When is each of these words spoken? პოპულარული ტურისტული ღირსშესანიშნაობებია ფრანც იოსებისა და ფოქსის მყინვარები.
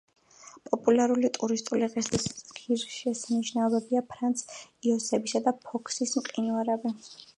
პოპულარული 0.69 1.29
ტურისტული 1.35 1.89
ღირსშესანიშნაობებია 1.97 4.03
ფრანც 4.15 4.43
იოსებისა 4.49 5.43
და 5.49 5.55
ფოქსის 5.67 6.15
მყინვარები. 6.23 6.97